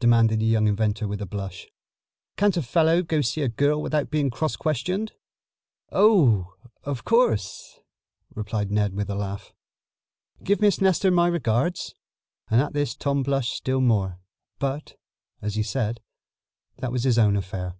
[0.00, 1.66] demanded the young inventor with a blush.
[2.36, 5.12] "Can't a fellow go see a girl without being cross questioned?"
[5.90, 6.52] "Oh,
[6.84, 7.80] of course,"
[8.34, 9.54] replied Ned with a laugh.
[10.42, 11.94] "Give Miss Nestor my regards,"
[12.50, 14.18] and at this Tom blushed still more.
[14.58, 14.98] But,
[15.40, 16.02] as he said,
[16.80, 17.76] that was his own affair.